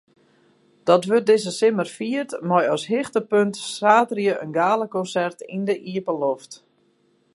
Dat 0.87 1.05
wurdt 1.07 1.25
dizze 1.31 1.51
simmer 1.61 1.87
fierd 1.97 2.31
mei 2.49 2.63
as 2.75 2.83
hichtepunt 2.91 3.55
saterdei 3.79 4.31
in 4.43 4.53
galakonsert 4.57 5.39
yn 5.55 5.63
de 5.67 5.75
iepenloft. 5.91 6.53